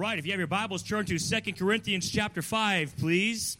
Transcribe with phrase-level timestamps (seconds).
[0.00, 3.58] Right, if you have your Bibles, turn to Second Corinthians chapter 5, please.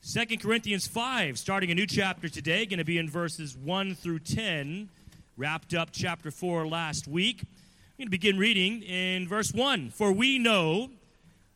[0.00, 4.18] Second Corinthians 5, starting a new chapter today, going to be in verses 1 through
[4.18, 4.88] 10.
[5.36, 7.42] Wrapped up chapter 4 last week.
[7.42, 9.90] I'm going to begin reading in verse 1.
[9.90, 10.90] For we know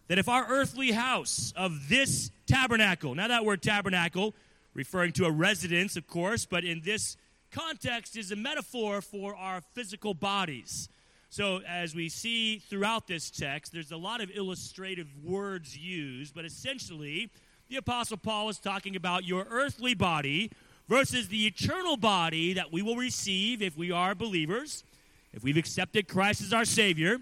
[0.07, 4.33] that if our earthly house of this tabernacle, now that word tabernacle,
[4.75, 7.17] referring to a residence, of course, but in this
[7.51, 10.89] context is a metaphor for our physical bodies.
[11.35, 16.45] So, as we see throughout this text, there's a lot of illustrative words used, but
[16.45, 17.29] essentially,
[17.69, 20.53] the Apostle Paul is talking about your earthly body
[20.89, 24.85] versus the eternal body that we will receive if we are believers.
[25.33, 27.19] If we've accepted Christ as our Savior,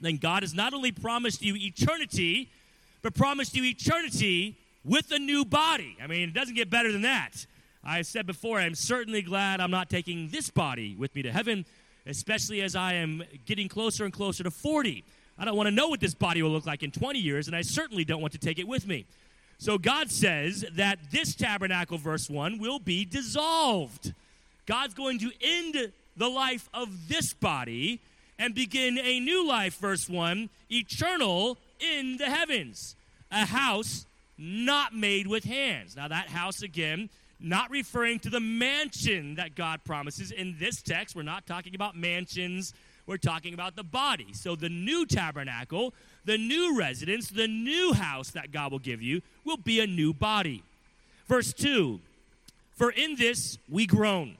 [0.00, 2.50] then God has not only promised you eternity,
[3.02, 5.96] but promised you eternity with a new body.
[6.02, 7.46] I mean, it doesn't get better than that.
[7.84, 11.64] I said before, I'm certainly glad I'm not taking this body with me to heaven
[12.06, 15.04] especially as I am getting closer and closer to 40.
[15.38, 17.56] I don't want to know what this body will look like in 20 years, and
[17.56, 19.06] I certainly don't want to take it with me.
[19.58, 24.12] So God says that this tabernacle, verse 1, will be dissolved.
[24.66, 28.00] God's going to end the life of this body
[28.38, 32.96] and begin a new life, verse 1, eternal in the heavens.
[33.30, 35.96] A house not made with hands.
[35.96, 37.10] Now, that house, again,
[37.44, 40.30] not referring to the mansion that God promises.
[40.30, 42.72] In this text, we're not talking about mansions,
[43.06, 44.32] we're talking about the body.
[44.32, 45.92] So the new tabernacle,
[46.24, 50.14] the new residence, the new house that God will give you will be a new
[50.14, 50.62] body.
[51.28, 52.00] Verse 2
[52.76, 54.36] For in this we groan.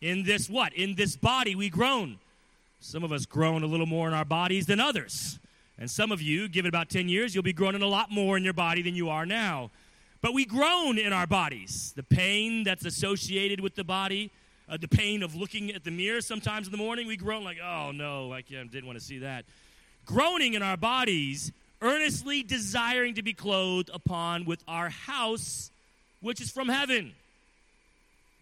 [0.00, 0.72] In this what?
[0.74, 2.18] In this body we groan.
[2.80, 5.38] Some of us groan a little more in our bodies than others.
[5.78, 8.36] And some of you, give it about 10 years, you'll be groaning a lot more
[8.36, 9.70] in your body than you are now.
[10.20, 11.92] But we groan in our bodies.
[11.96, 14.30] The pain that's associated with the body,
[14.68, 17.58] uh, the pain of looking at the mirror sometimes in the morning, we groan like,
[17.62, 19.44] oh no, I didn't want to see that.
[20.04, 25.70] Groaning in our bodies, earnestly desiring to be clothed upon with our house,
[26.20, 27.12] which is from heaven.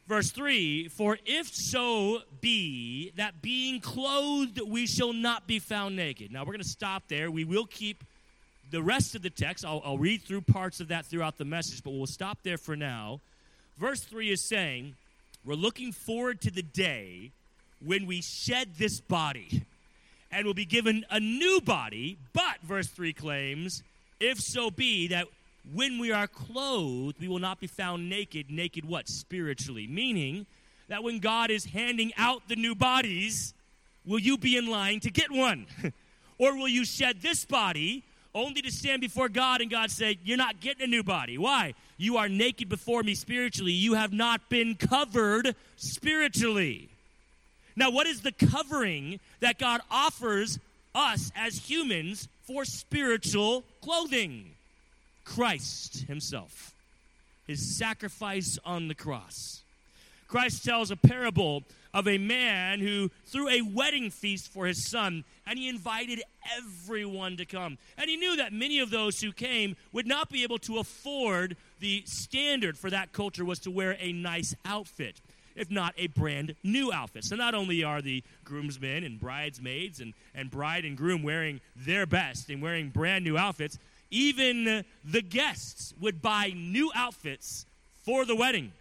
[0.06, 6.30] Verse 3 For if so be that being clothed we shall not be found naked.
[6.30, 7.30] Now we're going to stop there.
[7.30, 8.04] We will keep
[8.70, 11.82] the rest of the text, I'll, I'll read through parts of that throughout the message,
[11.82, 13.20] but we'll stop there for now.
[13.78, 14.94] Verse 3 is saying,
[15.44, 17.32] We're looking forward to the day
[17.84, 19.62] when we shed this body
[20.30, 22.18] and will be given a new body.
[22.32, 23.82] But, verse 3 claims,
[24.20, 25.26] if so be that
[25.72, 28.50] when we are clothed, we will not be found naked.
[28.50, 29.08] Naked what?
[29.08, 29.86] Spiritually.
[29.86, 30.46] Meaning
[30.88, 33.54] that when God is handing out the new bodies,
[34.04, 35.66] will you be in line to get one?
[36.38, 38.04] or will you shed this body
[38.34, 41.38] only to stand before God and God say, You're not getting a new body.
[41.38, 41.74] Why?
[41.96, 43.72] You are naked before me spiritually.
[43.72, 46.88] You have not been covered spiritually.
[47.76, 50.58] Now, what is the covering that God offers
[50.94, 54.50] us as humans for spiritual clothing?
[55.24, 56.72] Christ Himself,
[57.46, 59.62] His sacrifice on the cross.
[60.28, 61.62] Christ tells a parable
[61.94, 66.22] of a man who threw a wedding feast for his son, and he invited
[66.58, 67.78] everyone to come.
[67.96, 71.56] And he knew that many of those who came would not be able to afford
[71.78, 75.20] the standard for that culture was to wear a nice outfit
[75.56, 77.24] if not a brand new outfit.
[77.24, 82.06] So not only are the groomsmen and bridesmaids and, and bride and groom wearing their
[82.06, 83.78] best and wearing brand new outfits,
[84.10, 87.66] even the guests would buy new outfits
[88.04, 88.72] for the wedding.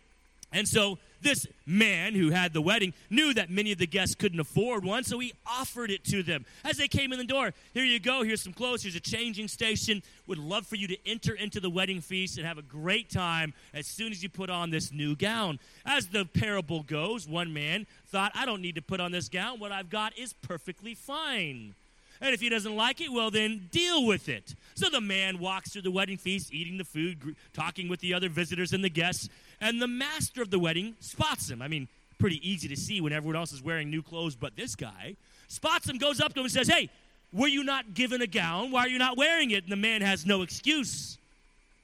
[0.53, 4.39] And so this man who had the wedding knew that many of the guests couldn't
[4.39, 6.45] afford one, so he offered it to them.
[6.63, 9.47] As they came in the door, here you go, here's some clothes, here's a changing
[9.47, 10.03] station.
[10.27, 13.53] Would love for you to enter into the wedding feast and have a great time
[13.73, 15.59] as soon as you put on this new gown.
[15.85, 19.59] As the parable goes, one man thought, I don't need to put on this gown.
[19.59, 21.73] What I've got is perfectly fine.
[22.23, 24.55] And if he doesn't like it, well, then deal with it.
[24.75, 28.29] So the man walks through the wedding feast, eating the food, talking with the other
[28.29, 29.27] visitors and the guests.
[29.59, 31.61] And the master of the wedding spots him.
[31.61, 34.73] I mean, pretty easy to see when everyone else is wearing new clothes but this
[34.73, 35.17] guy.
[35.49, 36.89] Spots him, goes up to him, and says, Hey,
[37.33, 38.71] were you not given a gown?
[38.71, 39.63] Why are you not wearing it?
[39.63, 41.17] And the man has no excuse.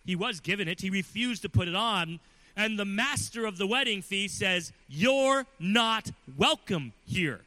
[0.05, 2.21] He was given it, he refused to put it on.
[2.55, 7.41] And the master of the wedding feast says, You're not welcome here.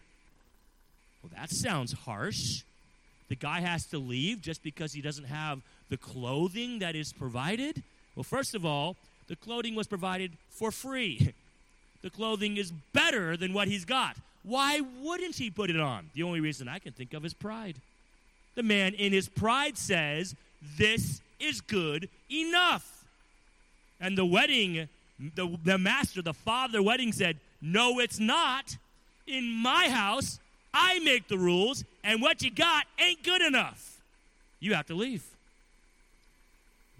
[1.22, 2.64] Well, that sounds harsh
[3.32, 7.82] the guy has to leave just because he doesn't have the clothing that is provided?
[8.14, 8.94] Well, first of all,
[9.26, 11.32] the clothing was provided for free.
[12.02, 14.16] The clothing is better than what he's got.
[14.42, 16.10] Why wouldn't he put it on?
[16.14, 17.76] The only reason I can think of is pride.
[18.56, 20.34] The man in his pride says,
[20.76, 23.04] This is good enough.
[24.00, 24.88] And the wedding,
[25.36, 28.76] the, the master, the father wedding said, No, it's not.
[29.28, 30.40] In my house,
[30.74, 34.00] I make the rules, and what you got ain't good enough.
[34.60, 35.24] you have to leave.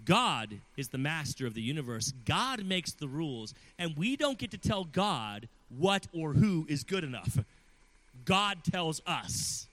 [0.05, 2.11] God is the master of the universe.
[2.25, 5.47] God makes the rules, and we don't get to tell God
[5.77, 7.39] what or who is good enough.
[8.25, 9.67] God tells us.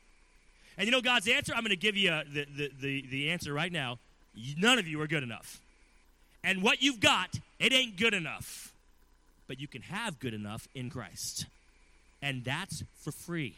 [0.78, 1.52] And you know God's answer?
[1.54, 3.98] I'm going to give you a, the, the, the, the answer right now.
[4.56, 5.60] None of you are good enough.
[6.42, 8.72] And what you've got, it ain't good enough.
[9.46, 11.46] But you can have good enough in Christ.
[12.22, 13.56] And that's for free.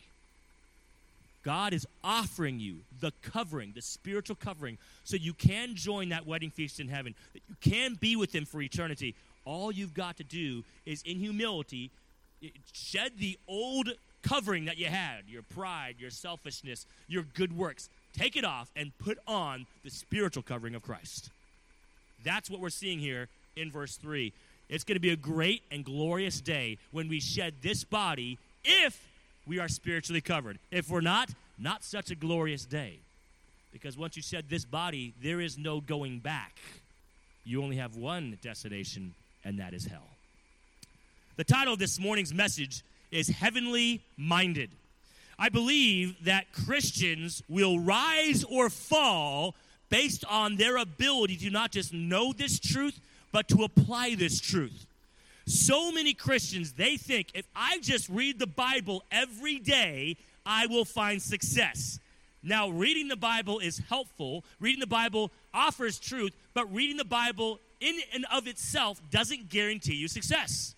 [1.42, 6.50] God is offering you the covering, the spiritual covering, so you can join that wedding
[6.50, 9.14] feast in heaven, that you can be with Him for eternity.
[9.44, 11.90] All you've got to do is, in humility,
[12.72, 13.90] shed the old
[14.22, 17.88] covering that you had your pride, your selfishness, your good works.
[18.16, 21.30] Take it off and put on the spiritual covering of Christ.
[22.24, 24.32] That's what we're seeing here in verse 3.
[24.68, 29.11] It's going to be a great and glorious day when we shed this body if
[29.46, 30.58] we are spiritually covered.
[30.70, 32.98] If we're not, not such a glorious day.
[33.72, 36.58] Because once you shed this body, there is no going back.
[37.44, 40.06] You only have one destination, and that is hell.
[41.36, 44.70] The title of this morning's message is Heavenly Minded.
[45.38, 49.54] I believe that Christians will rise or fall
[49.88, 53.00] based on their ability to not just know this truth,
[53.32, 54.86] but to apply this truth.
[55.46, 60.16] So many Christians, they think if I just read the Bible every day,
[60.46, 61.98] I will find success.
[62.42, 64.44] Now, reading the Bible is helpful.
[64.58, 69.94] Reading the Bible offers truth, but reading the Bible in and of itself doesn't guarantee
[69.94, 70.74] you success.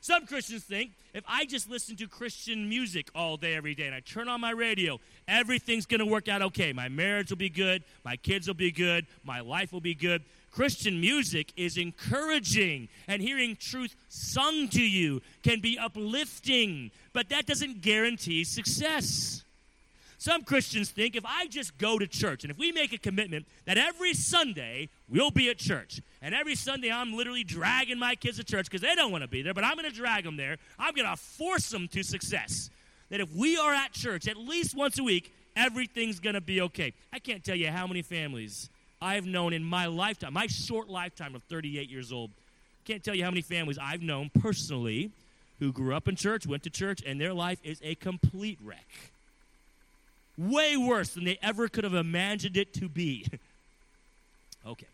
[0.00, 3.94] Some Christians think if I just listen to Christian music all day, every day, and
[3.94, 6.72] I turn on my radio, everything's going to work out okay.
[6.72, 10.22] My marriage will be good, my kids will be good, my life will be good.
[10.56, 17.44] Christian music is encouraging, and hearing truth sung to you can be uplifting, but that
[17.44, 19.44] doesn't guarantee success.
[20.16, 23.46] Some Christians think if I just go to church and if we make a commitment
[23.66, 28.38] that every Sunday we'll be at church, and every Sunday I'm literally dragging my kids
[28.38, 30.38] to church because they don't want to be there, but I'm going to drag them
[30.38, 32.70] there, I'm going to force them to success.
[33.10, 36.62] That if we are at church at least once a week, everything's going to be
[36.62, 36.94] okay.
[37.12, 38.70] I can't tell you how many families
[39.00, 42.30] I've known in my lifetime, my short lifetime of 38 years old,
[42.84, 45.10] can't tell you how many families I've known personally
[45.58, 48.86] who grew up in church, went to church, and their life is a complete wreck.
[50.38, 53.26] Way worse than they ever could have imagined it to be.
[54.66, 54.86] okay.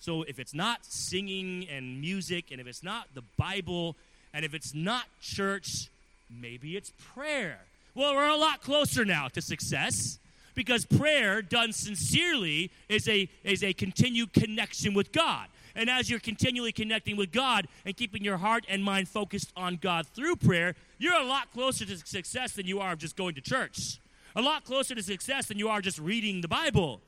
[0.00, 3.96] So if it's not singing and music, and if it's not the Bible,
[4.34, 5.88] and if it's not church,
[6.28, 7.60] maybe it's prayer.
[7.94, 10.18] Well, we're a lot closer now to success
[10.54, 15.48] because prayer done sincerely is a, is a continued connection with God.
[15.74, 19.76] And as you're continually connecting with God and keeping your heart and mind focused on
[19.76, 23.34] God through prayer, you're a lot closer to success than you are of just going
[23.34, 23.98] to church.
[24.36, 27.00] A lot closer to success than you are just reading the Bible.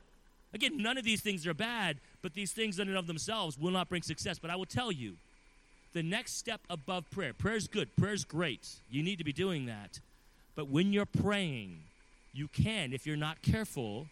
[0.53, 3.71] Again, none of these things are bad, but these things in and of themselves will
[3.71, 4.39] not bring success.
[4.39, 5.15] But I will tell you,
[5.93, 8.67] the next step above prayer, prayer is good, prayer is great.
[8.89, 9.99] You need to be doing that.
[10.55, 11.79] But when you're praying,
[12.35, 14.07] you can, if you're not careful,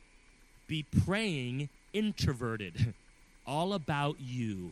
[0.68, 2.94] be praying introverted,
[3.48, 4.72] all about you.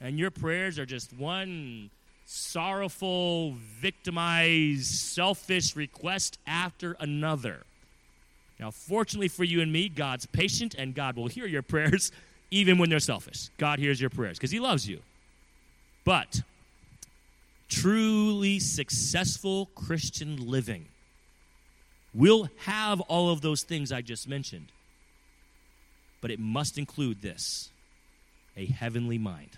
[0.00, 1.90] And your prayers are just one
[2.26, 7.64] sorrowful, victimized, selfish request after another.
[8.58, 12.12] Now, fortunately for you and me, God's patient and God will hear your prayers
[12.50, 13.48] even when they're selfish.
[13.58, 15.00] God hears your prayers because He loves you.
[16.04, 16.42] But
[17.68, 20.86] truly successful Christian living
[22.14, 24.72] will have all of those things I just mentioned.
[26.20, 27.70] But it must include this
[28.56, 29.50] a heavenly mind.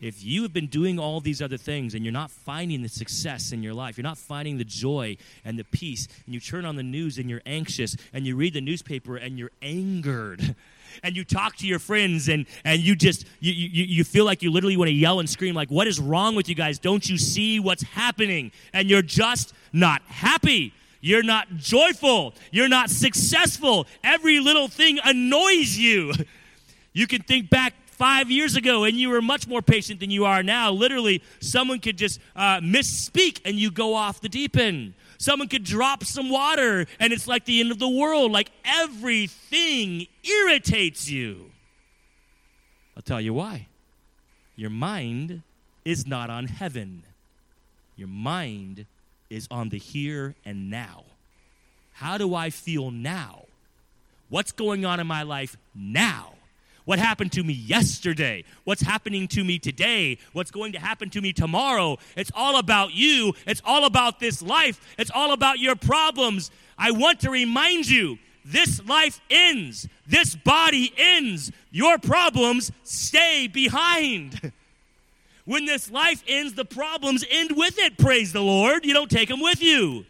[0.00, 3.52] If you have been doing all these other things and you're not finding the success
[3.52, 6.76] in your life, you're not finding the joy and the peace, and you turn on
[6.76, 10.54] the news and you're anxious, and you read the newspaper and you're angered,
[11.02, 14.42] and you talk to your friends and, and you just you, you, you feel like
[14.42, 17.08] you literally want to yell and scream like what is wrong with you guys don't
[17.08, 22.34] you see what's happening and you're just not happy you're not joyful.
[22.50, 23.86] You're not successful.
[24.04, 26.12] Every little thing annoys you.
[26.92, 30.24] You can think back five years ago and you were much more patient than you
[30.24, 30.72] are now.
[30.72, 34.94] Literally, someone could just uh, misspeak and you go off the deep end.
[35.16, 38.32] Someone could drop some water and it's like the end of the world.
[38.32, 41.52] Like everything irritates you.
[42.96, 43.68] I'll tell you why.
[44.56, 45.42] Your mind
[45.84, 47.04] is not on heaven,
[47.96, 48.86] your mind
[49.30, 51.04] is on the here and now.
[51.92, 53.44] How do I feel now?
[54.28, 56.34] What's going on in my life now?
[56.84, 58.44] What happened to me yesterday?
[58.64, 60.18] What's happening to me today?
[60.32, 61.98] What's going to happen to me tomorrow?
[62.16, 63.34] It's all about you.
[63.46, 64.80] It's all about this life.
[64.98, 66.50] It's all about your problems.
[66.76, 74.52] I want to remind you this life ends, this body ends, your problems stay behind.
[75.50, 78.84] when this life ends, the problems end with it, praise the Lord.
[78.84, 80.06] You don't take them with you.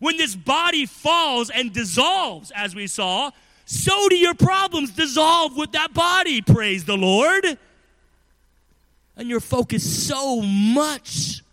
[0.00, 3.30] When this body falls and dissolves, as we saw,
[3.64, 7.46] so do your problems dissolve with that body, praise the Lord.
[9.16, 11.44] And you're focused so much.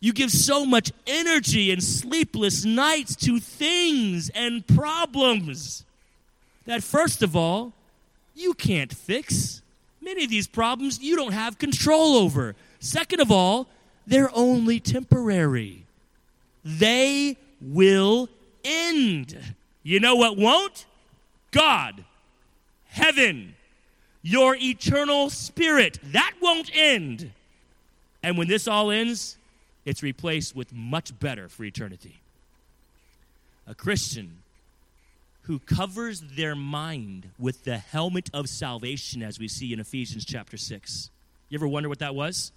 [0.00, 5.84] You give so much energy and sleepless nights to things and problems
[6.64, 7.74] that, first of all,
[8.34, 9.60] you can't fix.
[10.00, 12.56] Many of these problems you don't have control over.
[12.78, 13.68] Second of all,
[14.06, 15.84] they're only temporary.
[16.64, 18.28] They will
[18.64, 19.38] end.
[19.82, 20.86] You know what won't?
[21.50, 22.04] God,
[22.88, 23.54] heaven,
[24.22, 25.98] your eternal spirit.
[26.02, 27.32] That won't end.
[28.22, 29.36] And when this all ends,
[29.84, 32.20] it's replaced with much better for eternity.
[33.66, 34.38] A Christian
[35.50, 40.56] who covers their mind with the helmet of salvation, as we see in Ephesians chapter
[40.56, 41.10] 6.
[41.48, 42.52] You ever wonder what that was?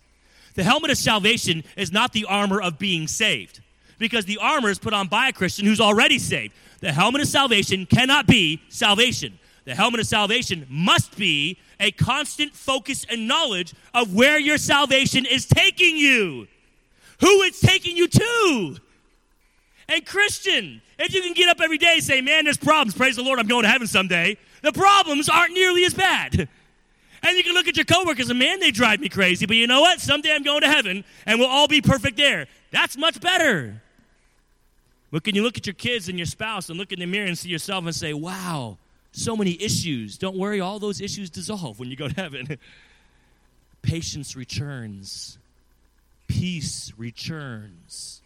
[0.53, 3.61] The helmet of salvation is not the armor of being saved,
[3.97, 6.53] because the armor is put on by a Christian who's already saved.
[6.81, 9.39] The helmet of salvation cannot be salvation.
[9.65, 15.25] The helmet of salvation must be a constant focus and knowledge of where your salvation
[15.25, 16.47] is taking you,
[17.21, 18.77] who it's taking you to.
[19.89, 23.15] And Christian, if you can get up every day and say, Man, there's problems, praise
[23.15, 26.47] the Lord, I'm going to heaven someday, the problems aren't nearly as bad.
[27.25, 29.65] And you can look at your coworkers and, man, they drive me crazy, but you
[29.65, 30.01] know what?
[30.01, 32.47] Someday I'm going to heaven and we'll all be perfect there.
[32.71, 33.81] That's much better.
[35.09, 37.27] But can you look at your kids and your spouse and look in the mirror
[37.27, 38.77] and see yourself and say, wow,
[39.13, 40.17] so many issues.
[40.17, 42.57] Don't worry, all those issues dissolve when you go to heaven.
[43.83, 45.37] Patience returns,
[46.27, 48.21] peace returns,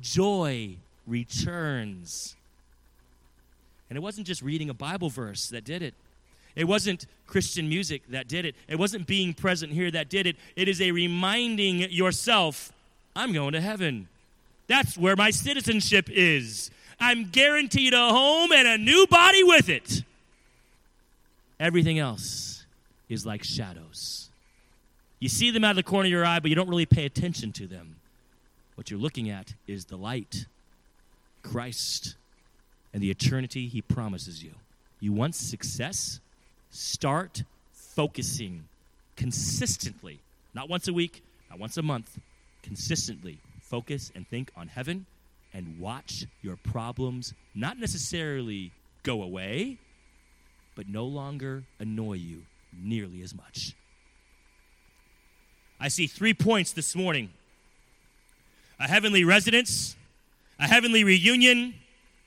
[0.00, 2.36] joy returns.
[3.88, 5.94] And it wasn't just reading a Bible verse that did it.
[6.56, 8.54] It wasn't Christian music that did it.
[8.68, 10.36] It wasn't being present here that did it.
[10.56, 12.72] It is a reminding yourself,
[13.16, 14.08] I'm going to heaven.
[14.66, 16.70] That's where my citizenship is.
[17.00, 20.02] I'm guaranteed a home and a new body with it.
[21.58, 22.64] Everything else
[23.08, 24.30] is like shadows.
[25.18, 27.04] You see them out of the corner of your eye, but you don't really pay
[27.04, 27.96] attention to them.
[28.74, 30.46] What you're looking at is the light,
[31.44, 32.16] Christ,
[32.92, 34.52] and the eternity he promises you.
[34.98, 36.18] You want success?
[36.70, 38.64] Start focusing
[39.16, 40.20] consistently,
[40.54, 42.18] not once a week, not once a month,
[42.62, 43.38] consistently.
[43.62, 45.06] Focus and think on heaven
[45.52, 48.72] and watch your problems not necessarily
[49.04, 49.78] go away,
[50.74, 52.42] but no longer annoy you
[52.76, 53.74] nearly as much.
[55.78, 57.30] I see three points this morning
[58.80, 59.96] a heavenly residence,
[60.58, 61.74] a heavenly reunion,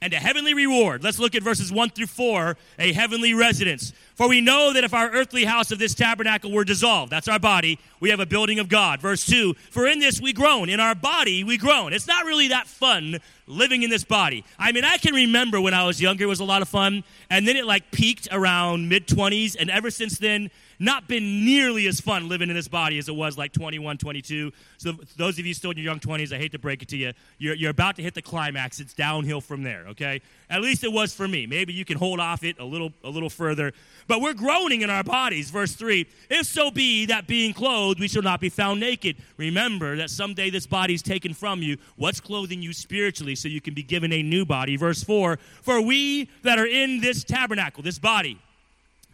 [0.01, 1.03] and a heavenly reward.
[1.03, 3.93] Let's look at verses 1 through 4, a heavenly residence.
[4.15, 7.39] For we know that if our earthly house of this tabernacle were dissolved, that's our
[7.39, 9.01] body, we have a building of God.
[9.01, 11.93] Verse 2, for in this we groan, in our body we groan.
[11.93, 14.43] It's not really that fun living in this body.
[14.59, 17.03] I mean, I can remember when I was younger, it was a lot of fun,
[17.29, 21.87] and then it like peaked around mid 20s, and ever since then, not been nearly
[21.87, 24.51] as fun living in this body as it was like 21, 22.
[24.77, 26.97] So, those of you still in your young 20s, I hate to break it to
[26.97, 28.79] you, you're, you're about to hit the climax.
[28.79, 30.21] It's downhill from there, okay?
[30.49, 31.45] At least it was for me.
[31.45, 33.73] Maybe you can hold off it a little, a little further.
[34.07, 35.49] But we're groaning in our bodies.
[35.49, 39.17] Verse 3 If so be that being clothed, we shall not be found naked.
[39.37, 41.77] Remember that someday this body is taken from you.
[41.95, 44.77] What's clothing you spiritually so you can be given a new body?
[44.77, 48.39] Verse 4 For we that are in this tabernacle, this body,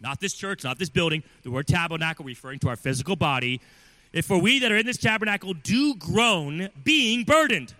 [0.00, 3.60] not this church, not this building, the word tabernacle referring to our physical body,
[4.12, 7.74] if for we that are in this tabernacle do groan, being burdened.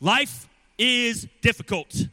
[0.00, 2.06] Life is difficult.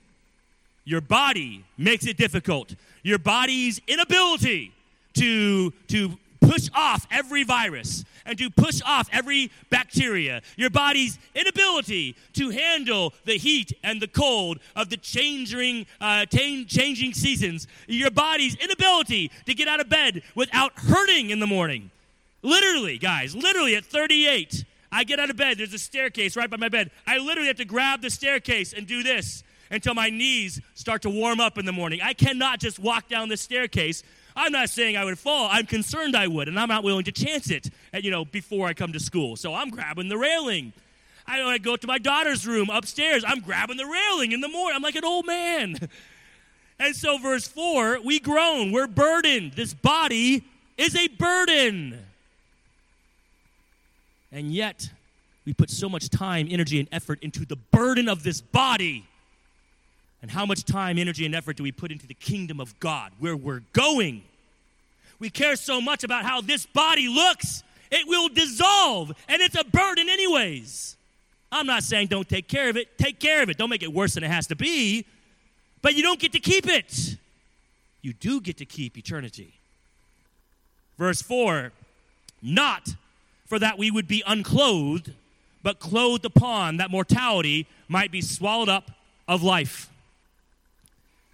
[0.83, 2.75] Your body makes it difficult
[3.07, 4.73] your body's inability
[5.13, 12.15] to, to push off every virus and to push off every bacteria, your body's inability
[12.33, 18.55] to handle the heat and the cold of the changing, uh, changing seasons, your body's
[18.55, 21.89] inability to get out of bed without hurting in the morning.
[22.43, 26.57] Literally, guys, literally at 38, I get out of bed, there's a staircase right by
[26.57, 26.91] my bed.
[27.05, 31.09] I literally have to grab the staircase and do this until my knees start to
[31.09, 31.99] warm up in the morning.
[32.01, 34.03] I cannot just walk down the staircase.
[34.37, 35.49] I'm not saying I would fall.
[35.51, 38.73] I'm concerned I would, and I'm not willing to chance it, you know, before I
[38.73, 39.35] come to school.
[39.35, 40.73] So I'm grabbing the railing.
[41.25, 43.23] I, I go to my daughter's room upstairs.
[43.27, 44.75] I'm grabbing the railing in the morning.
[44.75, 45.77] I'm like an old man.
[46.79, 48.71] And so, verse 4, we groan.
[48.71, 49.53] We're burdened.
[49.53, 50.43] This body
[50.77, 52.05] is a burden.
[54.31, 54.91] And yet,
[55.43, 59.05] we put so much time, energy, and effort into the burden of this body
[60.21, 63.11] And how much time, energy, and effort do we put into the kingdom of God,
[63.19, 64.23] where we're going?
[65.19, 69.63] We care so much about how this body looks, it will dissolve, and it's a
[69.63, 70.97] burden, anyways.
[71.51, 72.97] I'm not saying don't take care of it.
[72.97, 73.57] Take care of it.
[73.57, 75.05] Don't make it worse than it has to be.
[75.81, 77.15] But you don't get to keep it.
[78.01, 79.53] You do get to keep eternity.
[80.97, 81.71] Verse 4
[82.41, 82.95] Not
[83.45, 85.13] for that we would be unclothed,
[85.63, 88.91] but clothed upon, that mortality might be swallowed up
[89.27, 89.89] of life.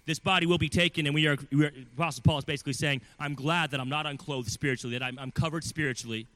[0.06, 3.00] This body will be taken, and we are, we are Apostle Paul is basically saying,
[3.18, 6.26] I'm glad that I'm not unclothed spiritually, that I'm, I'm covered spiritually.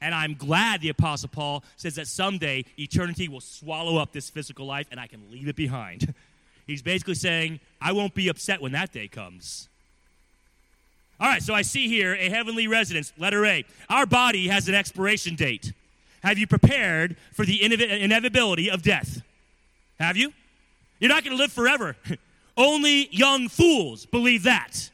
[0.00, 4.64] And I'm glad the Apostle Paul says that someday eternity will swallow up this physical
[4.64, 6.14] life and I can leave it behind.
[6.68, 9.68] He's basically saying, I won't be upset when that day comes.
[11.18, 13.64] All right, so I see here a heavenly residence, letter A.
[13.88, 15.72] Our body has an expiration date.
[16.22, 19.22] Have you prepared for the inevitability of death?
[19.98, 20.32] Have you?
[21.00, 21.96] You're not going to live forever.
[22.58, 24.90] Only young fools believe that.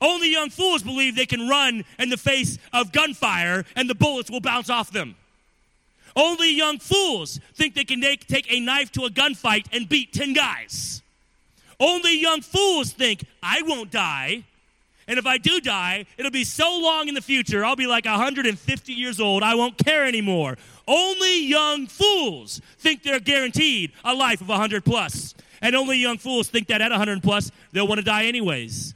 [0.00, 4.30] Only young fools believe they can run in the face of gunfire and the bullets
[4.30, 5.14] will bounce off them.
[6.14, 10.12] Only young fools think they can take, take a knife to a gunfight and beat
[10.12, 11.00] 10 guys.
[11.78, 14.44] Only young fools think, I won't die
[15.08, 18.04] and if I do die, it'll be so long in the future, I'll be like
[18.06, 20.58] 150 years old, I won't care anymore.
[20.88, 25.34] Only young fools think they're guaranteed a life of 100 plus.
[25.62, 28.94] And only young fools think that at 100 plus, they'll want to die anyways.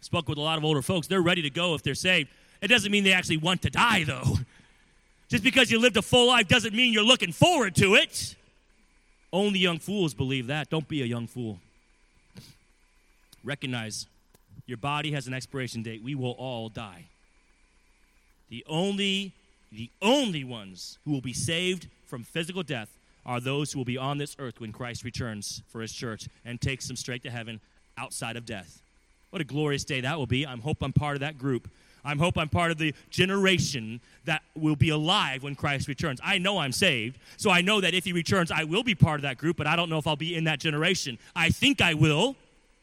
[0.00, 1.06] I spoke with a lot of older folks.
[1.06, 2.30] They're ready to go if they're saved.
[2.60, 4.38] It doesn't mean they actually want to die, though.
[5.28, 8.34] Just because you lived a full life doesn't mean you're looking forward to it.
[9.32, 10.70] Only young fools believe that.
[10.70, 11.58] Don't be a young fool.
[13.44, 14.06] Recognize
[14.66, 16.02] your body has an expiration date.
[16.02, 17.04] We will all die.
[18.48, 19.32] The only,
[19.70, 22.88] the only ones who will be saved from physical death
[23.28, 26.60] are those who will be on this earth when Christ returns for his church and
[26.60, 27.60] takes them straight to heaven
[27.96, 28.82] outside of death.
[29.30, 30.44] What a glorious day that will be.
[30.44, 31.70] I hope I'm part of that group.
[32.04, 36.20] I hope I'm part of the generation that will be alive when Christ returns.
[36.24, 39.16] I know I'm saved, so I know that if he returns, I will be part
[39.16, 41.18] of that group, but I don't know if I'll be in that generation.
[41.36, 42.34] I think I will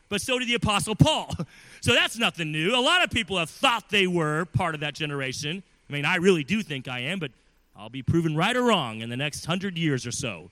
[0.10, 1.34] but so did the Apostle Paul.
[1.82, 2.76] So that's nothing new.
[2.76, 5.62] A lot of people have thought they were part of that generation.
[5.88, 7.30] I mean, I really do think I am, but
[7.78, 10.50] I'll be proven right or wrong in the next hundred years or so.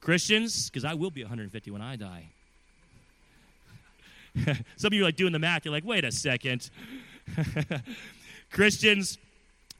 [0.00, 2.28] Christians, because I will be 150 when I die.
[4.76, 5.64] Some of you are like doing the math.
[5.64, 6.68] You're like, wait a second.
[8.50, 9.16] Christians,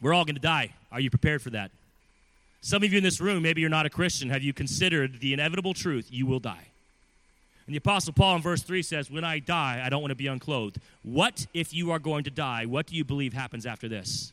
[0.01, 0.71] we're all going to die.
[0.91, 1.71] Are you prepared for that?
[2.63, 4.31] Some of you in this room, maybe you're not a Christian.
[4.31, 6.09] Have you considered the inevitable truth?
[6.11, 6.69] You will die.
[7.67, 10.17] And the Apostle Paul in verse 3 says, When I die, I don't want to
[10.17, 10.81] be unclothed.
[11.03, 12.65] What if you are going to die?
[12.65, 14.33] What do you believe happens after this?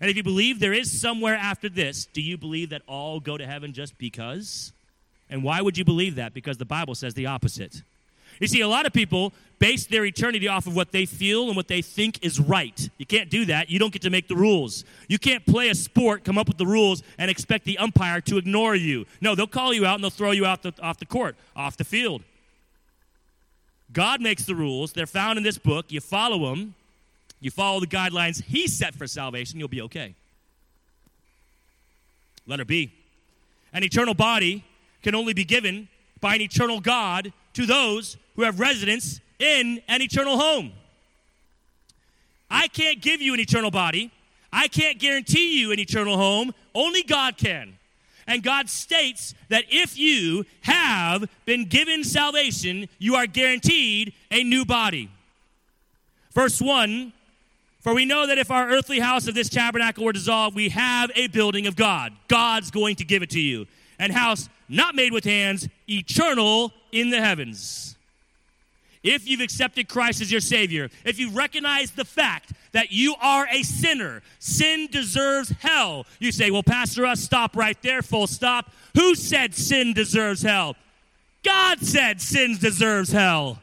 [0.00, 3.36] And if you believe there is somewhere after this, do you believe that all go
[3.36, 4.72] to heaven just because?
[5.28, 6.32] And why would you believe that?
[6.32, 7.82] Because the Bible says the opposite.
[8.40, 11.56] You see, a lot of people base their eternity off of what they feel and
[11.56, 12.88] what they think is right.
[12.96, 13.68] You can't do that.
[13.68, 14.84] You don't get to make the rules.
[15.08, 18.38] You can't play a sport, come up with the rules, and expect the umpire to
[18.38, 19.04] ignore you.
[19.20, 21.76] No, they'll call you out and they'll throw you out the, off the court, off
[21.76, 22.22] the field.
[23.92, 24.92] God makes the rules.
[24.92, 25.92] They're found in this book.
[25.92, 26.74] You follow them,
[27.40, 30.14] you follow the guidelines He set for salvation, you'll be okay.
[32.46, 32.92] Letter B.
[33.72, 34.64] An eternal body
[35.02, 35.88] can only be given
[36.20, 40.72] by an eternal God to those who have residence in an eternal home.
[42.50, 44.10] I can't give you an eternal body.
[44.52, 46.52] I can't guarantee you an eternal home.
[46.74, 47.76] Only God can.
[48.26, 54.64] And God states that if you have been given salvation, you are guaranteed a new
[54.64, 55.10] body.
[56.32, 57.12] Verse 1
[57.80, 61.10] For we know that if our earthly house of this tabernacle were dissolved, we have
[61.14, 62.12] a building of God.
[62.28, 63.66] God's going to give it to you.
[63.98, 67.96] And house not made with hands, eternal in the heavens.
[69.02, 73.46] If you've accepted Christ as your Savior, if you recognize the fact that you are
[73.50, 74.22] a sinner.
[74.38, 76.06] Sin deserves hell.
[76.18, 78.70] You say, well, Pastor Russ, stop right there, full stop.
[78.94, 80.76] Who said sin deserves hell?
[81.42, 83.60] God said sin deserves hell.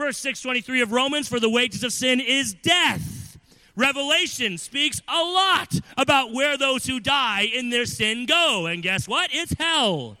[0.00, 3.36] Verse 623 of Romans, for the wages of sin is death.
[3.76, 8.64] Revelation speaks a lot about where those who die in their sin go.
[8.64, 9.28] And guess what?
[9.30, 10.16] It's hell.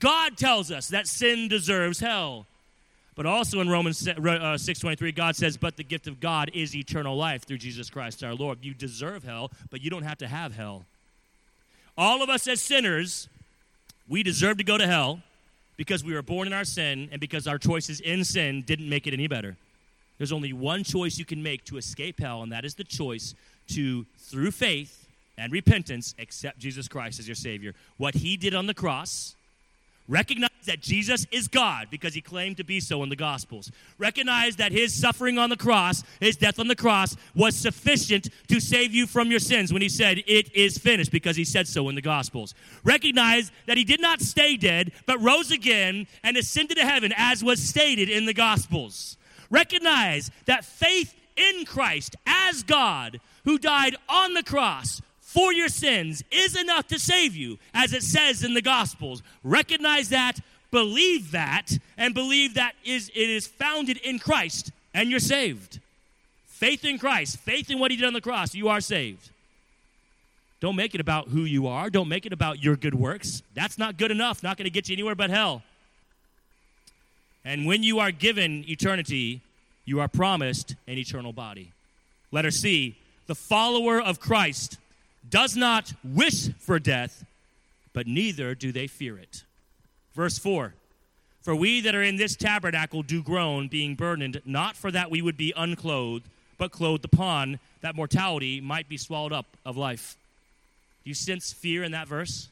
[0.00, 2.46] God tells us that sin deserves hell.
[3.14, 7.16] But also in Romans uh, 6.23, God says, but the gift of God is eternal
[7.16, 8.58] life through Jesus Christ our Lord.
[8.60, 10.84] You deserve hell, but you don't have to have hell.
[11.96, 13.28] All of us as sinners,
[14.08, 15.22] we deserve to go to hell
[15.76, 19.06] because we were born in our sin and because our choices in sin didn't make
[19.06, 19.56] it any better.
[20.18, 23.34] There's only one choice you can make to escape hell, and that is the choice
[23.68, 27.74] to, through faith and repentance, accept Jesus Christ as your Savior.
[27.98, 29.36] What He did on the cross
[30.08, 33.72] Recognize that Jesus is God because he claimed to be so in the Gospels.
[33.98, 38.60] Recognize that his suffering on the cross, his death on the cross, was sufficient to
[38.60, 41.88] save you from your sins when he said, It is finished, because he said so
[41.88, 42.54] in the Gospels.
[42.84, 47.42] Recognize that he did not stay dead, but rose again and ascended to heaven, as
[47.42, 49.16] was stated in the Gospels.
[49.50, 55.02] Recognize that faith in Christ as God, who died on the cross,
[55.36, 59.22] for your sins is enough to save you, as it says in the Gospels.
[59.44, 65.20] Recognize that, believe that, and believe that is, it is founded in Christ, and you're
[65.20, 65.78] saved.
[66.46, 69.28] Faith in Christ, faith in what He did on the cross, you are saved.
[70.60, 71.90] Don't make it about who you are.
[71.90, 73.42] Don't make it about your good works.
[73.54, 75.62] That's not good enough, not going to get you anywhere but hell.
[77.44, 79.42] And when you are given eternity,
[79.84, 81.72] you are promised an eternal body.
[82.32, 82.96] Letter C,
[83.26, 84.78] the follower of Christ
[85.28, 87.24] does not wish for death,
[87.92, 89.44] but neither do they fear it.
[90.14, 90.74] Verse 4
[91.42, 95.22] For we that are in this tabernacle do groan, being burdened, not for that we
[95.22, 100.16] would be unclothed, but clothed upon, that mortality might be swallowed up of life.
[101.04, 102.48] Do you sense fear in that verse?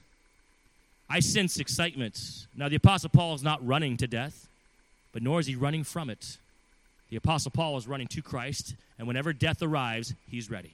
[1.09, 2.47] I sense excitement.
[2.57, 4.49] Now, the Apostle Paul is not running to death,
[5.13, 6.39] but nor is he running from it.
[7.11, 10.73] The Apostle Paul is running to Christ, and whenever death arrives, he's ready.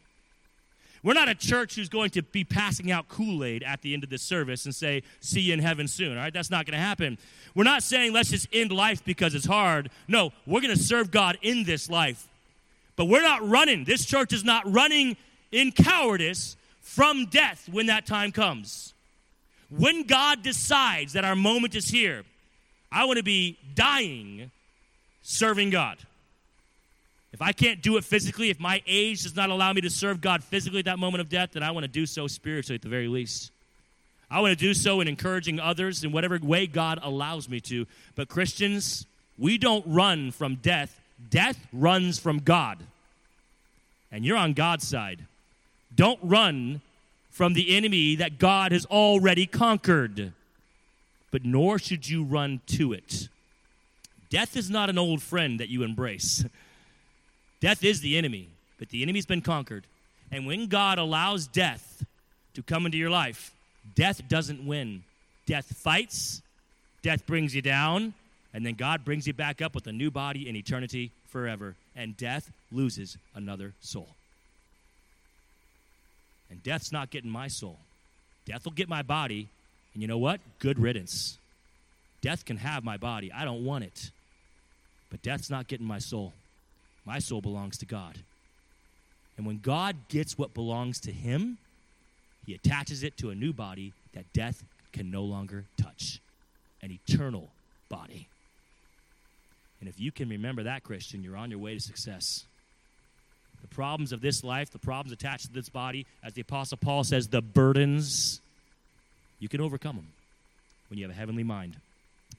[1.02, 4.04] We're not a church who's going to be passing out Kool Aid at the end
[4.04, 6.16] of this service and say, see you in heaven soon.
[6.16, 7.16] All right, that's not going to happen.
[7.54, 9.90] We're not saying let's just end life because it's hard.
[10.08, 12.28] No, we're going to serve God in this life.
[12.96, 13.84] But we're not running.
[13.84, 15.16] This church is not running
[15.52, 18.92] in cowardice from death when that time comes.
[19.70, 22.24] When God decides that our moment is here,
[22.92, 24.50] I want to be dying
[25.22, 25.96] serving God.
[27.32, 30.20] If I can't do it physically, if my age does not allow me to serve
[30.20, 32.82] God physically at that moment of death, then I want to do so spiritually at
[32.82, 33.50] the very least.
[34.30, 37.86] I want to do so in encouraging others in whatever way God allows me to.
[38.14, 39.06] But Christians,
[39.38, 42.78] we don't run from death, death runs from God.
[44.12, 45.20] And you're on God's side.
[45.94, 46.80] Don't run
[47.30, 50.32] from the enemy that God has already conquered,
[51.30, 53.28] but nor should you run to it.
[54.30, 56.44] Death is not an old friend that you embrace.
[57.60, 59.84] Death is the enemy, but the enemy's been conquered.
[60.32, 62.04] And when God allows death
[62.54, 63.52] to come into your life,
[63.94, 65.02] death doesn't win.
[65.46, 66.42] Death fights,
[67.02, 68.14] death brings you down,
[68.54, 71.74] and then God brings you back up with a new body in eternity forever.
[71.96, 74.08] And death loses another soul.
[76.50, 77.78] And death's not getting my soul.
[78.46, 79.48] Death will get my body,
[79.92, 80.40] and you know what?
[80.58, 81.36] Good riddance.
[82.22, 83.32] Death can have my body.
[83.32, 84.10] I don't want it.
[85.10, 86.32] But death's not getting my soul.
[87.04, 88.18] My soul belongs to God.
[89.36, 91.58] And when God gets what belongs to him,
[92.46, 96.20] he attaches it to a new body that death can no longer touch
[96.82, 97.48] an eternal
[97.88, 98.26] body.
[99.80, 102.44] And if you can remember that, Christian, you're on your way to success.
[103.62, 107.04] The problems of this life, the problems attached to this body, as the Apostle Paul
[107.04, 108.40] says, the burdens,
[109.38, 110.08] you can overcome them
[110.88, 111.76] when you have a heavenly mind.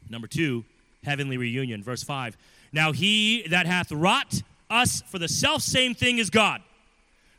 [0.09, 0.65] Number two,
[1.03, 1.83] heavenly reunion.
[1.83, 2.37] Verse 5
[2.71, 4.41] Now he that hath wrought
[4.71, 6.61] us for the self same thing as God,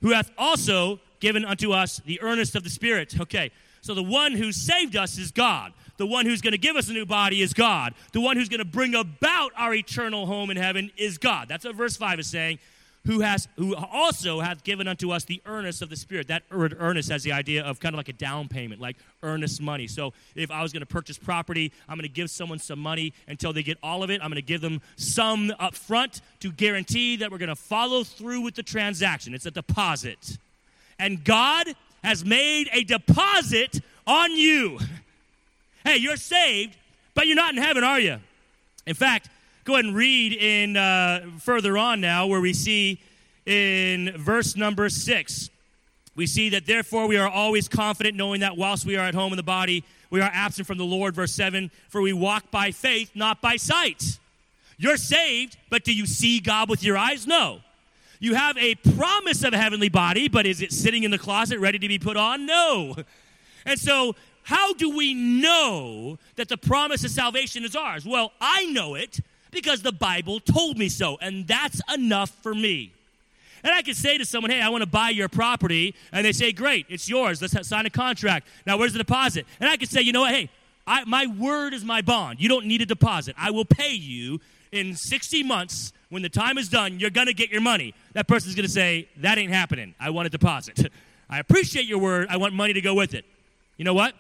[0.01, 3.19] who hath also given unto us the earnest of the Spirit.
[3.21, 5.73] Okay, so the one who saved us is God.
[5.97, 7.95] The one who's going to give us a new body is God.
[8.13, 11.49] The one who's going to bring about our eternal home in heaven is God.
[11.49, 12.59] That's what verse 5 is saying
[13.07, 16.29] who has who also hath given unto us the earnest of the spirit.
[16.29, 19.61] That word earnest has the idea of kind of like a down payment like earnest
[19.61, 19.87] money.
[19.87, 23.13] So if i was going to purchase property i'm going to give someone some money
[23.27, 24.21] until they get all of it.
[24.23, 28.05] I'm going to give them some up front to guarantee that we're going to follow
[28.05, 29.35] through with the transaction.
[29.35, 30.39] It's a deposit.
[30.99, 31.67] And god
[32.05, 34.79] has made a deposit on you.
[35.85, 36.77] Hey you're saved
[37.15, 38.19] but you're not in heaven are you?
[38.87, 39.29] In fact
[39.65, 43.01] Go ahead and read in uh, further on now, where we see
[43.47, 45.51] in verse number six.
[46.17, 49.33] We see that therefore we are always confident, knowing that whilst we are at home
[49.33, 51.15] in the body, we are absent from the Lord.
[51.15, 54.19] Verse 7 For we walk by faith, not by sight.
[54.79, 57.25] You're saved, but do you see God with your eyes?
[57.29, 57.61] No.
[58.19, 61.61] You have a promise of a heavenly body, but is it sitting in the closet
[61.61, 62.47] ready to be put on?
[62.47, 62.97] No.
[63.65, 68.05] And so, how do we know that the promise of salvation is ours?
[68.05, 69.21] Well, I know it
[69.53, 72.93] because the Bible told me so, and that's enough for me.
[73.63, 75.95] And I could say to someone, hey, I want to buy your property.
[76.11, 77.41] And they say, great, it's yours.
[77.41, 78.49] Let's sign a contract.
[78.67, 79.47] Now, where's the deposit?
[79.61, 80.35] And I could say, you know what?
[80.35, 80.51] Hey,
[80.85, 82.41] I, my word is my bond.
[82.41, 83.37] You don't need a deposit.
[83.39, 84.41] I will pay you
[84.73, 85.93] in 60 months.
[86.09, 87.95] When the time is done, you're going to get your money.
[88.15, 89.95] That person's going to say, that ain't happening.
[90.01, 90.91] I want a deposit.
[91.31, 92.27] I appreciate your word.
[92.29, 93.25] I want money to go with it.
[93.77, 94.15] You know what?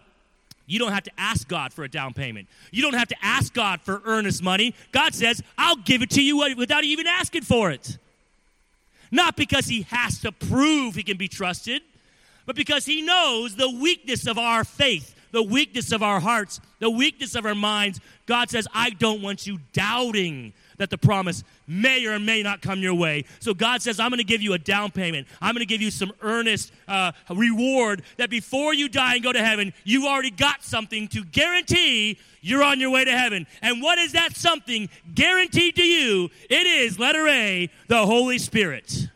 [0.66, 2.48] You don't have to ask God for a down payment.
[2.70, 4.75] You don't have to ask God for earnest money.
[4.92, 7.98] God says, I'll give it to you without even asking for it.
[9.11, 11.83] Not because He has to prove He can be trusted,
[12.46, 16.90] but because He knows the weakness of our faith, the weakness of our hearts, the
[16.90, 18.01] weakness of our minds.
[18.27, 22.81] God says, I don't want you doubting that the promise may or may not come
[22.81, 23.25] your way.
[23.40, 25.27] So God says, I'm going to give you a down payment.
[25.40, 29.33] I'm going to give you some earnest uh, reward that before you die and go
[29.33, 33.47] to heaven, you've already got something to guarantee you're on your way to heaven.
[33.62, 36.29] And what is that something guaranteed to you?
[36.51, 39.09] It is, letter A, the Holy Spirit.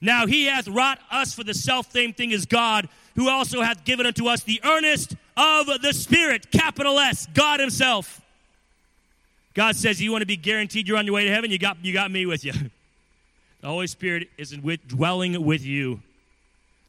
[0.00, 3.84] Now he hath wrought us for the self same thing as God, who also hath
[3.84, 8.20] given unto us the earnest of the Spirit, capital S, God Himself.
[9.56, 11.50] God says, You want to be guaranteed you're on your way to heaven?
[11.50, 12.52] You got, you got me with you.
[13.62, 16.00] The Holy Spirit is with, dwelling with you.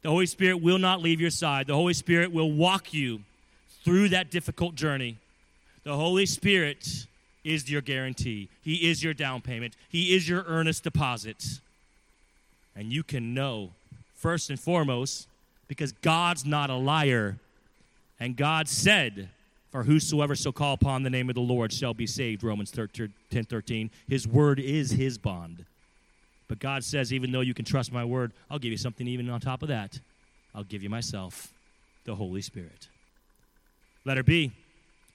[0.02, 1.66] The Holy Spirit will not leave your side.
[1.66, 3.22] The Holy Spirit will walk you
[3.84, 5.16] through that difficult journey.
[5.82, 7.06] The Holy Spirit
[7.42, 11.58] is your guarantee, He is your down payment, He is your earnest deposit.
[12.76, 13.70] And you can know,
[14.14, 15.26] first and foremost,
[15.66, 17.38] because God's not a liar.
[18.20, 19.30] And God said,
[19.70, 23.10] for whosoever shall call upon the name of the Lord shall be saved, Romans 10
[23.30, 23.90] 13.
[24.08, 25.64] His word is his bond.
[26.48, 29.28] But God says, even though you can trust my word, I'll give you something even
[29.28, 30.00] on top of that.
[30.54, 31.52] I'll give you myself,
[32.04, 32.88] the Holy Spirit.
[34.04, 34.52] Letter B.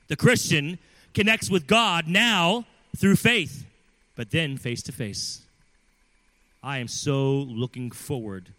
[0.07, 0.77] The Christian
[1.15, 3.65] connects with God now through faith,
[4.15, 5.41] but then face to face.
[6.61, 8.49] I am so looking forward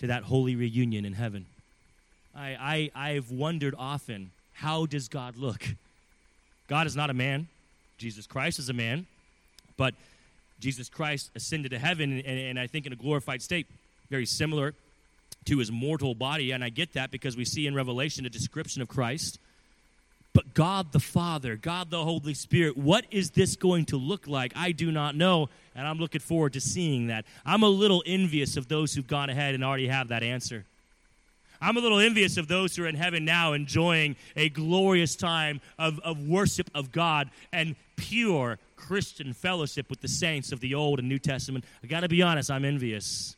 [0.00, 1.46] to that holy reunion in heaven.
[2.34, 5.66] I, I, I've wondered often how does God look?
[6.68, 7.48] God is not a man.
[7.96, 9.06] Jesus Christ is a man.
[9.78, 9.94] But
[10.60, 13.66] Jesus Christ ascended to heaven, and, and, I think in a glorified state,
[14.10, 14.74] very similar
[15.46, 16.50] to his mortal body.
[16.50, 19.38] And I get that because we see in Revelation a description of Christ.
[20.34, 24.52] But God the Father, God the Holy Spirit, what is this going to look like?
[24.54, 27.24] I do not know, and I'm looking forward to seeing that.
[27.46, 30.66] I'm a little envious of those who've gone ahead and already have that answer.
[31.60, 35.60] I'm a little envious of those who are in heaven now enjoying a glorious time
[35.78, 40.98] of, of worship of God and pure Christian fellowship with the saints of the Old
[40.98, 41.64] and New Testament.
[41.84, 43.36] I got to be honest, I'm envious.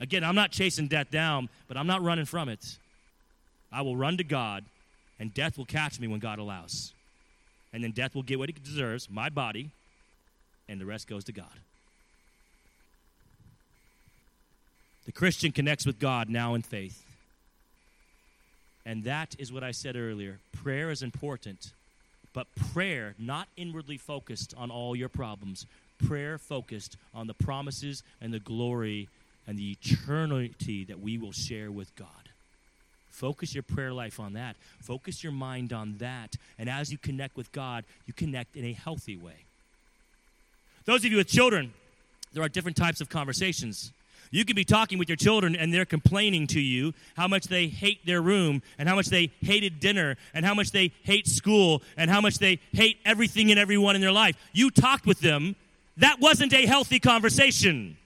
[0.00, 2.78] Again, I'm not chasing death down, but I'm not running from it.
[3.72, 4.64] I will run to God,
[5.20, 6.92] and death will catch me when God allows.
[7.72, 9.70] And then death will get what it deserves, my body,
[10.68, 11.46] and the rest goes to God.
[15.06, 17.11] The Christian connects with God now in faith.
[18.84, 20.38] And that is what I said earlier.
[20.52, 21.72] Prayer is important,
[22.32, 25.66] but prayer not inwardly focused on all your problems,
[26.06, 29.08] prayer focused on the promises and the glory
[29.46, 32.08] and the eternity that we will share with God.
[33.10, 34.56] Focus your prayer life on that.
[34.80, 36.36] Focus your mind on that.
[36.58, 39.44] And as you connect with God, you connect in a healthy way.
[40.86, 41.72] Those of you with children,
[42.32, 43.92] there are different types of conversations.
[44.32, 47.66] You can be talking with your children and they're complaining to you how much they
[47.66, 51.82] hate their room and how much they hated dinner and how much they hate school
[51.98, 54.34] and how much they hate everything and everyone in their life.
[54.54, 55.54] You talked with them.
[55.98, 57.98] That wasn't a healthy conversation.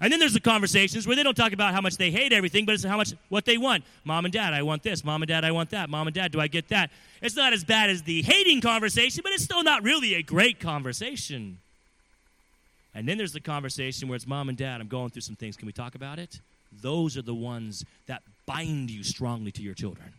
[0.00, 2.66] And then there's the conversations where they don't talk about how much they hate everything,
[2.66, 3.84] but it's how much what they want.
[4.02, 5.04] Mom and dad, I want this.
[5.04, 5.88] Mom and dad, I want that.
[5.88, 6.90] Mom and dad, do I get that?
[7.22, 10.58] It's not as bad as the hating conversation, but it's still not really a great
[10.58, 11.58] conversation.
[12.98, 15.56] And then there's the conversation where it's mom and dad, I'm going through some things.
[15.56, 16.40] Can we talk about it?
[16.82, 20.12] Those are the ones that bind you strongly to your children.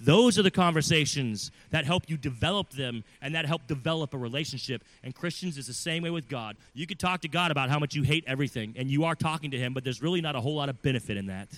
[0.00, 4.82] Those are the conversations that help you develop them and that help develop a relationship.
[5.04, 6.56] And Christians is the same way with God.
[6.72, 9.50] You could talk to God about how much you hate everything, and you are talking
[9.50, 11.48] to Him, but there's really not a whole lot of benefit in that.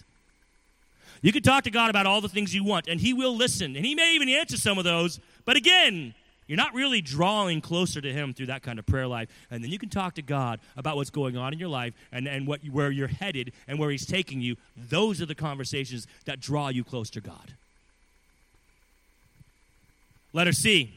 [1.23, 3.77] You could talk to God about all the things you want, and He will listen,
[3.77, 5.21] and He may even answer some of those.
[5.45, 6.13] But again,
[6.47, 9.29] you're not really drawing closer to Him through that kind of prayer life.
[9.51, 12.29] And then you can talk to God about what's going on in your life and,
[12.29, 14.57] and what, where you're headed and where He's taking you.
[14.77, 17.55] Those are the conversations that draw you close to God.
[20.33, 20.93] Letter C.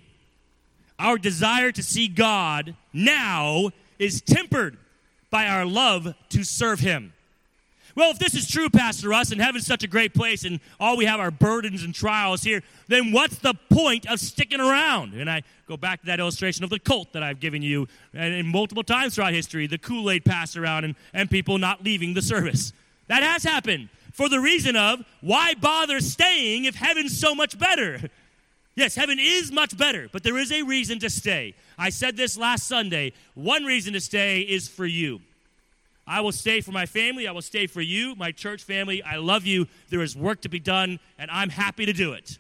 [1.00, 4.78] Our desire to see God now is tempered
[5.30, 7.14] by our love to serve Him.
[7.98, 10.98] Well, if this is true, Pastor Russ, and heaven's such a great place and all
[10.98, 15.16] we have are burdens and trials here, then what's the point of sticking around?
[15.16, 18.36] And I go back to that illustration of the cult that I've given you and,
[18.36, 22.14] and multiple times throughout history the Kool Aid pass around and, and people not leaving
[22.14, 22.72] the service.
[23.08, 28.00] That has happened for the reason of why bother staying if heaven's so much better?
[28.76, 31.56] Yes, heaven is much better, but there is a reason to stay.
[31.80, 33.14] I said this last Sunday.
[33.34, 35.20] One reason to stay is for you.
[36.08, 37.28] I will stay for my family.
[37.28, 39.04] I will stay for you, my church family.
[39.04, 39.68] I love you.
[39.90, 42.38] There is work to be done, and I'm happy to do it.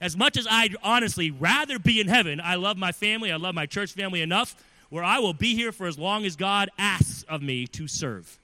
[0.00, 3.32] As much as I'd honestly rather be in heaven, I love my family.
[3.32, 4.54] I love my church family enough
[4.90, 8.38] where I will be here for as long as God asks of me to serve.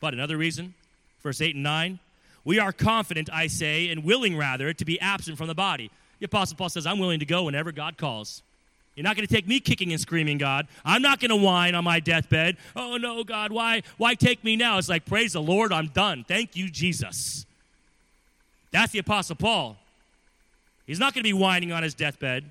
[0.00, 0.74] But another reason,
[1.22, 1.98] verse 8 and 9,
[2.44, 5.90] we are confident, I say, and willing rather, to be absent from the body.
[6.18, 8.42] The Apostle Paul says, I'm willing to go whenever God calls.
[8.94, 10.68] You're not going to take me kicking and screaming, God.
[10.84, 12.58] I'm not going to whine on my deathbed.
[12.76, 14.78] Oh no, God, why why take me now?
[14.78, 16.24] It's like, praise the Lord, I'm done.
[16.28, 17.46] Thank you, Jesus.
[18.70, 19.76] That's the Apostle Paul.
[20.86, 22.44] He's not going to be whining on his deathbed.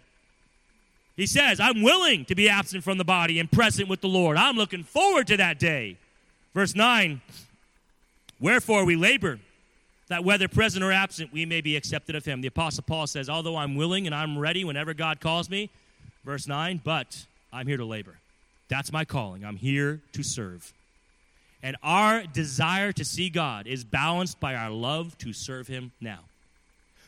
[1.16, 4.38] He says, I'm willing to be absent from the body and present with the Lord.
[4.38, 5.98] I'm looking forward to that day.
[6.54, 7.22] Verse 9
[8.40, 9.40] Wherefore we labor,
[10.08, 12.42] that whether present or absent, we may be accepted of him.
[12.42, 15.70] The Apostle Paul says, Although I'm willing and I'm ready whenever God calls me,
[16.24, 18.16] verse 9, but I'm here to labor.
[18.70, 19.44] That's my calling.
[19.44, 20.74] I'm here to serve.
[21.64, 26.20] And our desire to see God is balanced by our love to serve him now.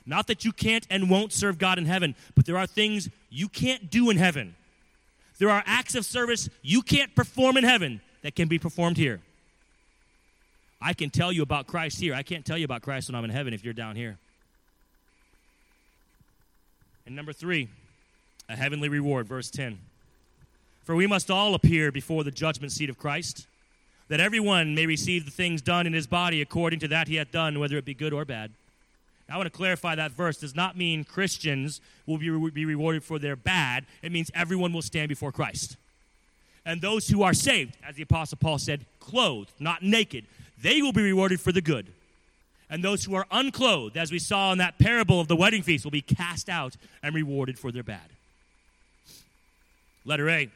[0.05, 3.47] Not that you can't and won't serve God in heaven, but there are things you
[3.47, 4.55] can't do in heaven.
[5.39, 9.21] There are acts of service you can't perform in heaven that can be performed here.
[10.81, 12.13] I can tell you about Christ here.
[12.13, 14.17] I can't tell you about Christ when I'm in heaven if you're down here.
[17.05, 17.69] And number three,
[18.49, 19.79] a heavenly reward, verse 10.
[20.83, 23.47] For we must all appear before the judgment seat of Christ,
[24.09, 27.31] that everyone may receive the things done in his body according to that he hath
[27.31, 28.51] done, whether it be good or bad.
[29.29, 33.03] I want to clarify that verse does not mean Christians will be, re- be rewarded
[33.03, 33.85] for their bad.
[34.01, 35.77] It means everyone will stand before Christ.
[36.65, 40.25] And those who are saved, as the Apostle Paul said, clothed, not naked,
[40.61, 41.87] they will be rewarded for the good.
[42.69, 45.83] And those who are unclothed, as we saw in that parable of the wedding feast,
[45.83, 48.12] will be cast out and rewarded for their bad.
[50.05, 50.49] Letter A.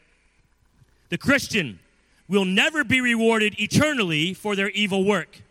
[1.09, 1.79] The Christian
[2.27, 5.41] will never be rewarded eternally for their evil work.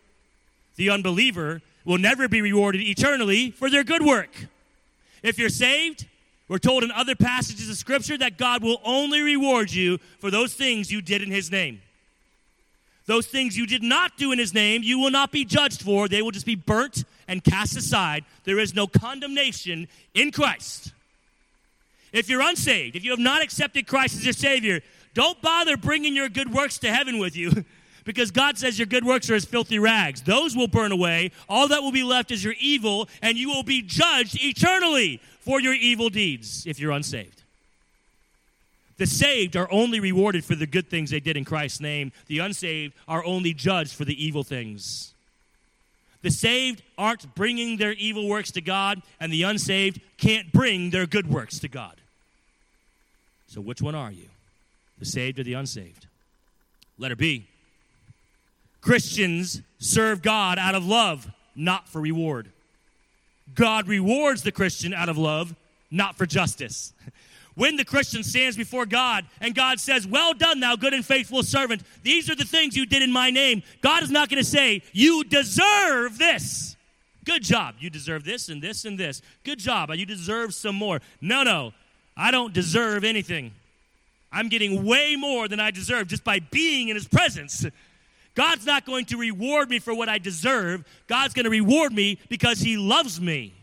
[0.77, 4.31] The unbeliever will never be rewarded eternally for their good work.
[5.23, 6.07] If you're saved,
[6.49, 10.55] we're told in other passages of Scripture that God will only reward you for those
[10.55, 11.81] things you did in His name.
[13.07, 16.09] Those things you did not do in His name, you will not be judged for.
[16.09, 18.25] They will just be burnt and cast aside.
[18.45, 20.93] There is no condemnation in Christ.
[22.17, 24.81] If you're unsaved, if you have not accepted Christ as your Savior,
[25.13, 27.65] don't bother bringing your good works to heaven with you.
[28.07, 30.23] because God says your good works are as filthy rags.
[30.23, 31.33] Those will burn away.
[31.49, 35.61] All that will be left is your evil, and you will be judged eternally for
[35.61, 37.43] your evil deeds if you're unsaved.
[38.97, 42.13] The saved are only rewarded for the good things they did in Christ's name.
[42.29, 45.13] The unsaved are only judged for the evil things.
[46.23, 51.07] The saved aren't bringing their evil works to God, and the unsaved can't bring their
[51.07, 52.01] good works to God.
[53.47, 54.29] So, which one are you?
[54.99, 56.07] The saved or the unsaved?
[56.99, 57.47] Letter B.
[58.81, 62.51] Christians serve God out of love, not for reward.
[63.55, 65.55] God rewards the Christian out of love,
[65.91, 66.93] not for justice.
[67.57, 71.43] When the Christian stands before God and God says, Well done, thou good and faithful
[71.43, 74.49] servant, these are the things you did in my name, God is not going to
[74.49, 76.77] say, You deserve this.
[77.25, 77.77] Good job.
[77.81, 79.23] You deserve this and this and this.
[79.43, 79.91] Good job.
[79.95, 81.01] You deserve some more.
[81.23, 81.73] No, no.
[82.17, 83.53] I don't deserve anything.
[84.33, 87.65] I'm getting way more than I deserve just by being in his presence.
[88.37, 90.85] God's not going to reward me for what I deserve.
[91.09, 93.55] God's going to reward me because He loves me.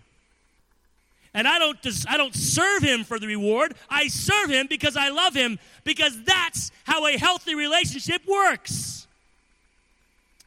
[1.36, 3.76] And I don't, des- I don't serve Him for the reward.
[3.90, 9.08] I serve Him because I love Him, because that's how a healthy relationship works.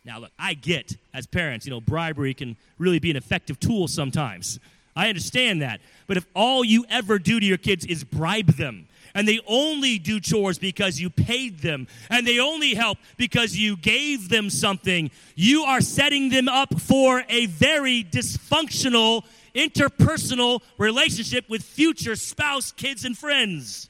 [0.05, 3.89] Now, look, I get as parents, you know, bribery can really be an effective tool
[3.89, 4.59] sometimes.
[4.95, 5.81] I understand that.
[6.07, 9.99] But if all you ever do to your kids is bribe them, and they only
[9.99, 15.11] do chores because you paid them, and they only help because you gave them something,
[15.35, 23.05] you are setting them up for a very dysfunctional interpersonal relationship with future spouse, kids,
[23.07, 23.89] and friends.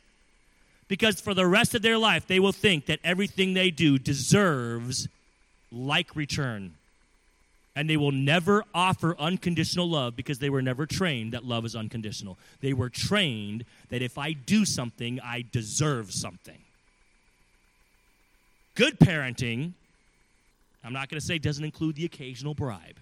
[0.86, 5.08] Because for the rest of their life, they will think that everything they do deserves
[5.72, 6.74] like return
[7.76, 11.76] and they will never offer unconditional love because they were never trained that love is
[11.76, 12.38] unconditional.
[12.62, 16.58] They were trained that if I do something, I deserve something.
[18.74, 19.72] Good parenting,
[20.82, 22.98] I'm not going to say doesn't include the occasional bribe.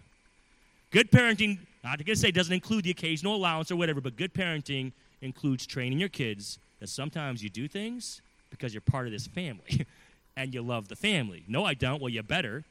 [0.90, 4.34] Good parenting, not going to say doesn't include the occasional allowance or whatever, but good
[4.34, 4.92] parenting
[5.22, 8.20] includes training your kids that sometimes you do things
[8.50, 9.86] because you're part of this family
[10.36, 11.44] and you love the family.
[11.46, 12.00] No, I don't.
[12.00, 12.64] Well, you better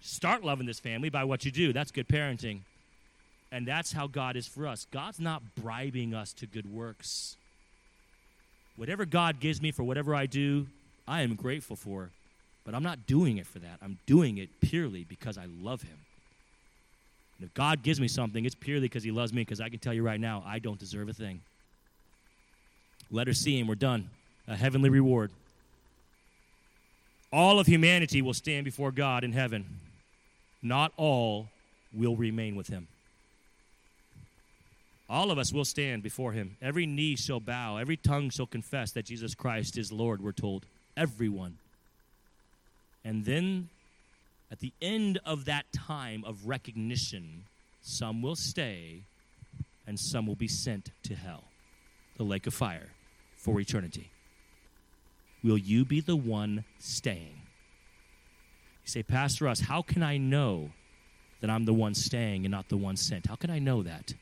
[0.00, 1.72] Start loving this family by what you do.
[1.72, 2.60] That's good parenting.
[3.50, 4.86] And that's how God is for us.
[4.90, 7.36] God's not bribing us to good works.
[8.76, 10.66] Whatever God gives me for whatever I do,
[11.06, 12.10] I am grateful for.
[12.64, 13.78] But I'm not doing it for that.
[13.82, 15.98] I'm doing it purely because I love Him.
[17.38, 19.78] And if God gives me something, it's purely because He loves me, because I can
[19.78, 21.40] tell you right now, I don't deserve a thing.
[23.10, 24.10] Let Letter C, and we're done.
[24.46, 25.30] A heavenly reward.
[27.32, 29.80] All of humanity will stand before God in heaven.
[30.62, 31.48] Not all
[31.92, 32.88] will remain with Him.
[35.08, 36.56] All of us will stand before Him.
[36.60, 40.66] Every knee shall bow, every tongue shall confess that Jesus Christ is Lord, we're told.
[40.96, 41.58] Everyone.
[43.04, 43.68] And then
[44.50, 47.44] at the end of that time of recognition,
[47.80, 49.02] some will stay
[49.86, 51.44] and some will be sent to hell,
[52.18, 52.88] the lake of fire,
[53.36, 54.10] for eternity.
[55.42, 57.47] Will you be the one staying?
[58.88, 60.70] Say, Pastor Russ, how can I know
[61.42, 63.26] that I'm the one staying and not the one sent?
[63.26, 64.14] How can I know that?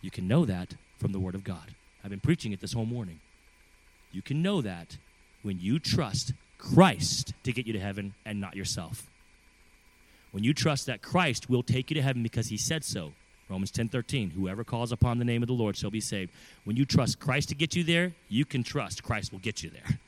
[0.00, 1.74] You can know that from the Word of God.
[2.04, 3.18] I've been preaching it this whole morning.
[4.12, 4.96] You can know that
[5.42, 9.08] when you trust Christ to get you to heaven and not yourself.
[10.30, 13.14] When you trust that Christ will take you to heaven because he said so.
[13.48, 16.30] Romans 10:13, whoever calls upon the name of the Lord shall be saved.
[16.62, 19.70] When you trust Christ to get you there, you can trust Christ will get you
[19.70, 19.98] there.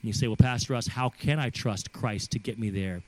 [0.00, 3.02] And you say, "Well, Pastor Russ, how can I trust Christ to get me there?"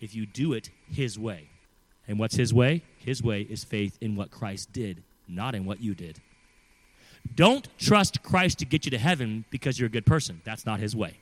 [0.00, 1.48] If you do it his way.
[2.06, 2.82] And what's his way?
[2.98, 6.20] His way is faith in what Christ did, not in what you did.
[7.34, 10.40] Don't trust Christ to get you to heaven because you're a good person.
[10.44, 11.14] That's not his way.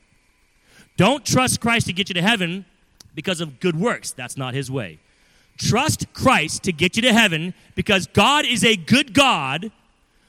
[0.97, 2.67] Don't trust Christ to get you to heaven
[3.15, 4.11] because of good works.
[4.11, 4.99] That's not his way.
[5.57, 9.71] Trust Christ to get you to heaven because God is a good God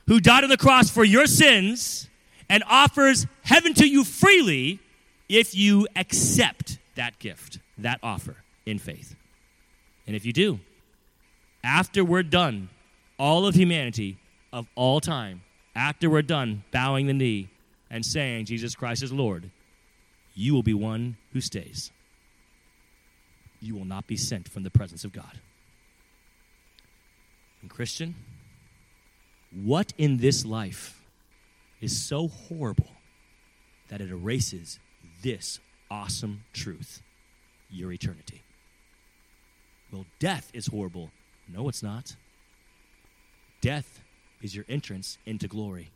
[0.08, 2.10] who died on the cross for your sins
[2.50, 4.80] and offers heaven to you freely
[5.28, 9.16] if you accept that gift, that offer in faith.
[10.08, 10.60] And if you do,
[11.64, 12.70] after we're done,
[13.18, 14.18] all of humanity
[14.54, 15.42] of all time,
[15.76, 17.50] after we're done bowing the knee
[17.90, 19.50] and saying Jesus Christ is Lord,
[20.34, 21.92] you will be one who stays.
[23.62, 25.40] You will not be sent from the presence of God.
[27.62, 28.16] And, Christian,
[29.52, 31.02] what in this life
[31.82, 32.90] is so horrible
[33.90, 34.80] that it erases
[35.22, 35.60] this
[35.90, 37.02] awesome truth
[37.70, 38.42] your eternity?
[39.92, 41.12] Well, death is horrible.
[41.48, 42.16] No, it's not.
[43.62, 44.02] Death
[44.42, 45.90] is your entrance into glory.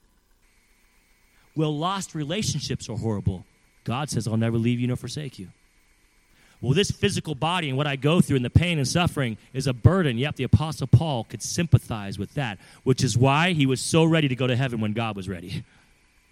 [1.56, 3.46] Well, lost relationships are horrible.
[3.84, 5.50] God says, I'll never leave you nor forsake you.
[6.62, 9.66] Well, this physical body and what I go through and the pain and suffering is
[9.66, 10.18] a burden.
[10.18, 14.28] Yep, the Apostle Paul could sympathize with that, which is why he was so ready
[14.28, 15.64] to go to heaven when God was ready.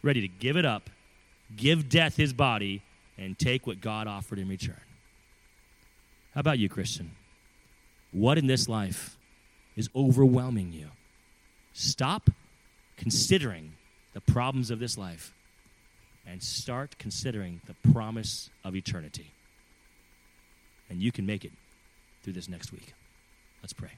[0.04, 0.90] Ready to give it up,
[1.56, 2.82] give death his body,
[3.18, 4.76] and take what God offered in return.
[6.34, 7.12] How about you, Christian?
[8.12, 9.18] What in this life
[9.76, 10.88] is overwhelming you?
[11.74, 12.30] Stop
[12.98, 13.74] considering
[14.14, 15.34] the problems of this life
[16.26, 19.32] and start considering the promise of eternity.
[20.90, 21.52] And you can make it
[22.24, 22.94] through this next week.
[23.62, 23.92] Let's pray.